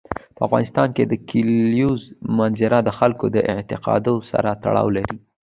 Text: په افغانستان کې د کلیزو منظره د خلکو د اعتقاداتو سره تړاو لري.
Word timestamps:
په 0.35 0.41
افغانستان 0.47 0.87
کې 0.95 1.03
د 1.07 1.13
کلیزو 1.29 2.05
منظره 2.37 2.77
د 2.83 2.89
خلکو 2.97 3.25
د 3.35 3.37
اعتقاداتو 3.53 4.13
سره 4.31 4.49
تړاو 4.63 4.87
لري. 4.95 5.15